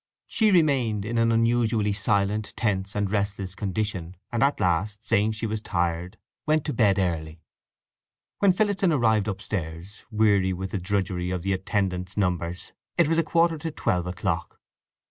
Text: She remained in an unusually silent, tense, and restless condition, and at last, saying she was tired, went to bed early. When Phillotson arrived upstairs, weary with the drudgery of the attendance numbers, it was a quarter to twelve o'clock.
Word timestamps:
She 0.25 0.49
remained 0.49 1.05
in 1.05 1.19
an 1.19 1.31
unusually 1.31 1.93
silent, 1.93 2.53
tense, 2.57 2.95
and 2.95 3.11
restless 3.11 3.53
condition, 3.53 4.17
and 4.31 4.41
at 4.41 4.59
last, 4.59 5.05
saying 5.05 5.33
she 5.33 5.45
was 5.45 5.61
tired, 5.61 6.17
went 6.47 6.65
to 6.65 6.73
bed 6.73 6.97
early. 6.97 7.43
When 8.39 8.51
Phillotson 8.51 8.91
arrived 8.91 9.27
upstairs, 9.27 10.03
weary 10.09 10.53
with 10.53 10.71
the 10.71 10.79
drudgery 10.79 11.29
of 11.29 11.43
the 11.43 11.53
attendance 11.53 12.17
numbers, 12.17 12.71
it 12.97 13.07
was 13.09 13.19
a 13.19 13.23
quarter 13.23 13.59
to 13.59 13.69
twelve 13.69 14.07
o'clock. 14.07 14.59